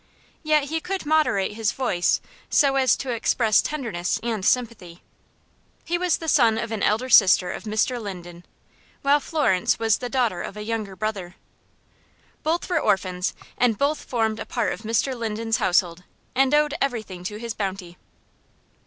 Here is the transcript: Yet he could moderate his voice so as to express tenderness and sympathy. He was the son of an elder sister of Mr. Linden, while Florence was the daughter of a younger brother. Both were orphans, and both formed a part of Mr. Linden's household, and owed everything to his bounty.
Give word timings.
Yet 0.41 0.63
he 0.63 0.79
could 0.81 1.05
moderate 1.05 1.51
his 1.51 1.73
voice 1.73 2.21
so 2.49 2.75
as 2.75 2.95
to 2.95 3.11
express 3.11 3.61
tenderness 3.61 4.19
and 4.23 4.43
sympathy. 4.43 5.03
He 5.85 5.99
was 5.99 6.17
the 6.17 6.27
son 6.27 6.57
of 6.57 6.71
an 6.71 6.81
elder 6.81 7.07
sister 7.07 7.51
of 7.51 7.65
Mr. 7.65 8.01
Linden, 8.01 8.43
while 9.03 9.19
Florence 9.19 9.77
was 9.77 9.99
the 9.99 10.09
daughter 10.09 10.41
of 10.41 10.57
a 10.57 10.63
younger 10.63 10.95
brother. 10.95 11.35
Both 12.41 12.67
were 12.67 12.79
orphans, 12.79 13.35
and 13.59 13.77
both 13.77 14.03
formed 14.03 14.39
a 14.39 14.45
part 14.47 14.73
of 14.73 14.81
Mr. 14.81 15.15
Linden's 15.15 15.57
household, 15.57 16.03
and 16.33 16.51
owed 16.55 16.73
everything 16.81 17.23
to 17.25 17.35
his 17.37 17.53
bounty. 17.53 17.99